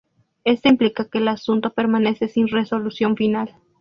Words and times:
Esto 0.45 0.67
implica 0.67 1.07
que 1.07 1.19
el 1.19 1.27
asunto 1.27 1.75
permanece 1.75 2.27
sin 2.27 2.47
resolución 2.47 3.15
final. 3.15 3.55